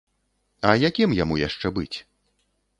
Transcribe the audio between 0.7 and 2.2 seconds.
якім яму яшчэ быць?